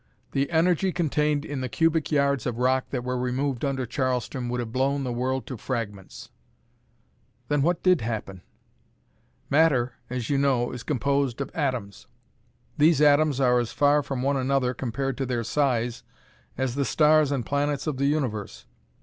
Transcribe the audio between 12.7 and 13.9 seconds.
These atoms are as